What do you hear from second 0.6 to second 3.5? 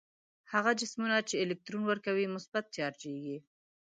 جسمونه چې الکترون ورکوي مثبت چارجیږي.